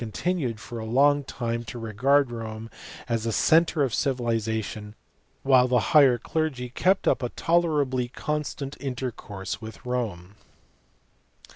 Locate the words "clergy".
6.17-6.69